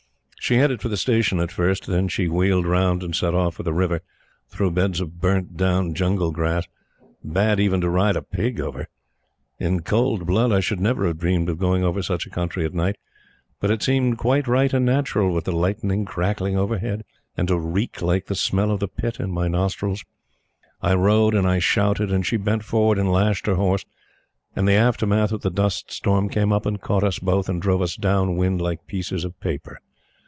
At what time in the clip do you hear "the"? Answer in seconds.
0.89-0.97, 3.63-3.71, 15.45-15.51, 18.25-18.35, 18.81-18.87, 24.67-24.73, 25.41-25.51